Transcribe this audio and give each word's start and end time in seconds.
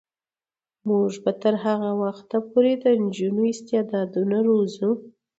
موږ 0.87 1.11
به 1.23 1.31
تر 1.41 1.55
هغه 1.65 1.89
وخته 2.03 2.37
پورې 2.49 2.73
د 2.83 2.85
نجونو 3.03 3.41
استعدادونه 3.53 4.37
روزو. 4.47 4.89